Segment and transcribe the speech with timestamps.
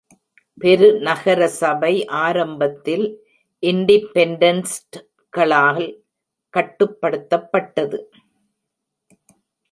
[0.61, 1.91] பெருநகர சபை
[2.21, 3.03] ஆரம்பத்தில்
[3.63, 5.83] இண்டிப்பென்டன்ட்களால்
[6.53, 7.99] கட்டுப்படுத்தப்பட்டது.